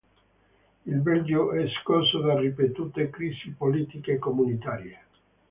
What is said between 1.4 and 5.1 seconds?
è scosso da ripetute crisi politiche comunitarie.